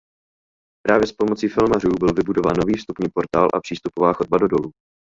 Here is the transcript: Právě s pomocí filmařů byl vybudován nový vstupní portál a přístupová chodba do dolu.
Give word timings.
Právě 0.87 1.07
s 1.07 1.11
pomocí 1.11 1.47
filmařů 1.47 1.87
byl 1.99 2.13
vybudován 2.13 2.55
nový 2.57 2.73
vstupní 2.73 3.09
portál 3.13 3.47
a 3.53 3.59
přístupová 3.59 4.13
chodba 4.13 4.37
do 4.37 4.47
dolu. 4.47 4.71